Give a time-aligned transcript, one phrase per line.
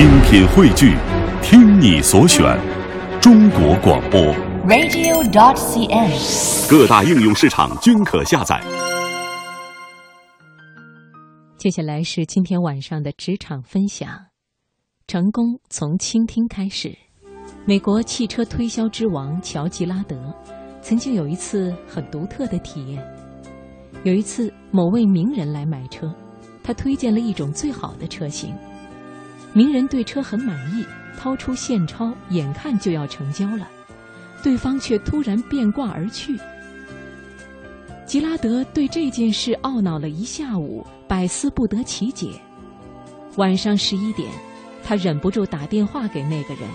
[0.00, 0.96] 精品汇聚，
[1.42, 2.58] 听你所选，
[3.20, 4.18] 中国广播。
[4.66, 6.70] radio.dot.cn，。
[6.70, 8.58] 各大应用市场均可下载。
[11.58, 14.08] 接下来是今天晚上的职场分享。
[15.06, 16.96] 成功从倾听开始。
[17.66, 20.16] 美国汽车推销之王乔吉拉德
[20.80, 23.06] 曾经有一次很独特的体验。
[24.04, 26.10] 有一次，某位名人来买车，
[26.62, 28.54] 他推荐了一种最好的车型。
[29.52, 30.84] 名人对车很满意，
[31.18, 33.68] 掏出现钞，眼看就要成交了，
[34.42, 36.38] 对方却突然变卦而去。
[38.06, 42.32] 吉拉德对这件事懊恼了一下午，百思不得其解。
[43.36, 44.28] 晚上十一点，
[44.82, 46.68] 他忍不住打电话给那个人：“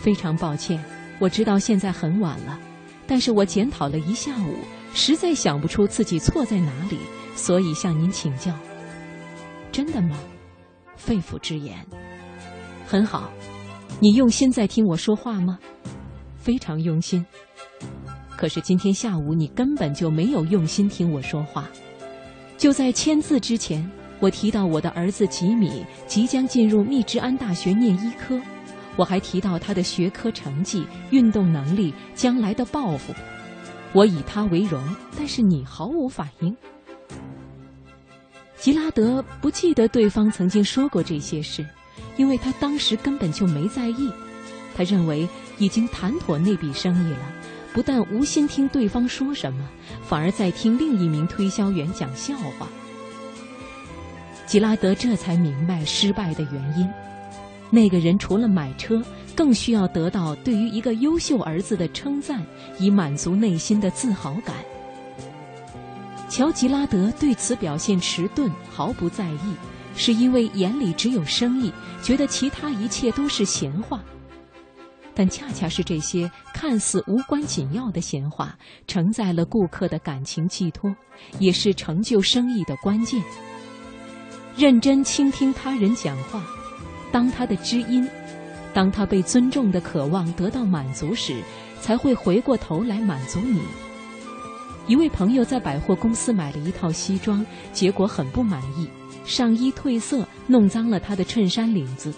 [0.00, 0.82] 非常抱歉，
[1.18, 2.58] 我知道现在很晚了，
[3.06, 4.56] 但是我检讨了一下午，
[4.94, 6.98] 实在想不出自己错在哪里，
[7.34, 8.52] 所以向您请教。”
[9.70, 10.16] 真的吗？
[10.96, 11.86] 肺腑之言。
[12.86, 13.30] 很好，
[14.00, 15.58] 你用心在听我说话吗？
[16.36, 17.24] 非常用心。
[18.36, 21.68] 可是今天下午你根本就没有用心听我说话。
[22.58, 28.40] 就在签字之前，我提到我的儿子吉米即将进入密芝安大学念医科，
[28.96, 33.12] 我还提到他的学科成绩、运动能力、将来的抱负。
[33.92, 34.82] 我以他为荣，
[35.16, 36.54] 但是你毫无反应。
[38.58, 41.64] 吉拉德不记得对方曾经说过这些事，
[42.16, 44.10] 因为他当时根本就没在意。
[44.74, 47.32] 他认为已经谈妥那笔生意了，
[47.72, 49.68] 不但无心听对方说什么，
[50.06, 52.66] 反而在听另一名推销员讲笑话。
[54.46, 56.88] 吉拉德这才明白失败的原因：
[57.70, 59.02] 那个人除了买车，
[59.34, 62.42] 更需要得到对于一个优秀儿子的称赞，
[62.78, 64.56] 以满足内心的自豪感。
[66.36, 69.54] 乔吉拉德对此表现迟钝，毫不在意，
[69.96, 74.04] 是因为眼里只有生意，觉得其他一切都是闲话。
[75.14, 78.54] 但恰恰是这些看似无关紧要的闲话，
[78.86, 80.94] 承载了顾客的感情寄托，
[81.38, 83.18] 也是成就生意的关键。
[84.58, 86.44] 认真倾听他人讲话，
[87.10, 88.06] 当他的知音，
[88.74, 91.42] 当他被尊重的渴望得到满足时，
[91.80, 93.62] 才会回过头来满足你。
[94.88, 98.88] 一位朋友在百货公司买了一套西装，结果很不满意，
[99.24, 102.14] 上衣褪色，弄脏了他的衬衫领子。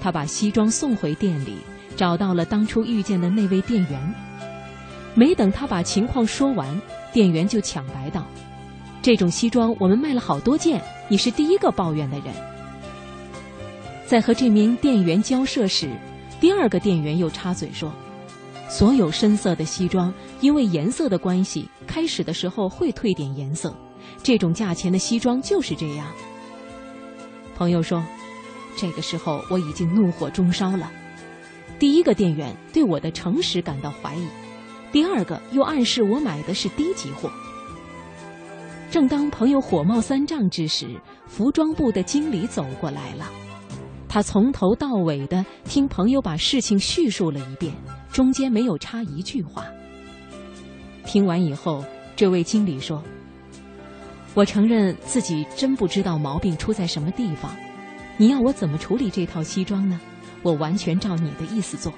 [0.00, 1.58] 他把西装送回店里，
[1.94, 4.14] 找到了当初遇见的那位店员。
[5.14, 6.80] 没等他把情况说完，
[7.12, 8.26] 店员就抢白道
[9.02, 12.34] ：“这种西装我们卖了好多件，你是第一个抱怨的人。”
[14.06, 15.90] 在和这名店员交涉时，
[16.40, 17.92] 第二个店员又插嘴说
[18.68, 23.74] ：“所有深色的西装，因为颜色的关系，开始的时候会褪点颜色。
[24.22, 26.06] 这种价钱的西装就是这样。”
[27.56, 28.04] 朋友说
[28.76, 30.90] ：“这个时候我已经怒火中烧了。
[31.78, 34.26] 第一个店员对我的诚实感到怀疑，
[34.92, 37.30] 第二个又暗示我买的是低级货。”
[38.90, 40.88] 正当朋友火冒三丈之时，
[41.26, 43.30] 服装部的经理走过来了。
[44.16, 47.74] 他从头到尾的听朋友把事情叙述了一遍，
[48.10, 49.66] 中间没有插一句话。
[51.04, 51.84] 听完以后，
[52.16, 53.04] 这位经理说
[54.32, 57.54] ：“我承认自己真不知道毛病出在什么地方。
[58.16, 60.00] 你要我怎么处理这套西装呢？
[60.40, 61.92] 我完全照你的意思做。”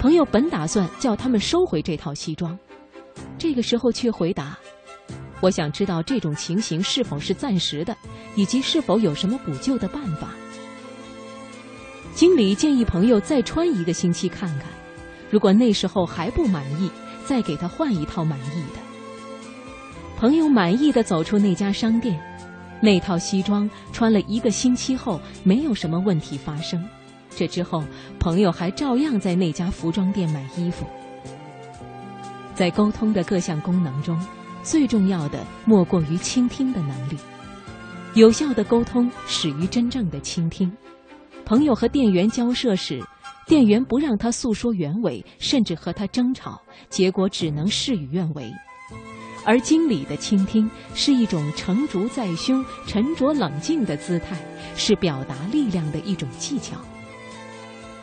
[0.00, 2.58] 朋友本打算叫他们收回这套西装，
[3.38, 4.58] 这个时候却回答
[5.42, 7.94] ：“我想知道这种情形是否是暂时的。”
[8.34, 10.30] 以及是否有什么补救的办法？
[12.14, 14.68] 经理建议朋友再穿一个星期看看，
[15.30, 16.90] 如果那时候还不满意，
[17.26, 18.80] 再给他换一套满意的。
[20.16, 22.18] 朋友满意的走出那家商店，
[22.80, 26.82] 那套西装穿了一个星期后，没有什么问题发生。
[27.36, 27.84] 这之后，
[28.18, 30.86] 朋友还照样在那家服装店买衣服。
[32.54, 34.18] 在沟通的各项功能中，
[34.62, 37.16] 最重要的莫过于倾听的能力。
[38.14, 40.70] 有效的沟通始于真正的倾听。
[41.44, 43.02] 朋友和店员交涉时，
[43.46, 48.52] 店员不让他诉说原委，甚至和他争吵，结果只能事与愿违。
[49.44, 54.36] 而经理的倾听是一种成竹在胸、沉着冷静的姿态，
[54.76, 56.76] 是表达力量的一种技巧。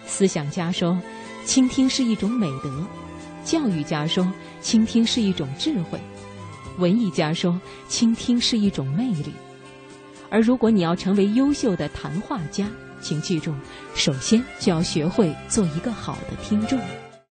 [0.06, 1.00] 思想家说，
[1.46, 2.70] 倾听是一种美德；
[3.46, 4.30] 教育家说，
[4.60, 5.98] 倾听是一种智慧；
[6.80, 9.34] 文艺家说，倾听是一种魅力。
[10.30, 12.66] 而如果你要成为优秀的谈话家，
[13.02, 13.54] 请记住，
[13.94, 16.80] 首先就要学会做一个好的听众。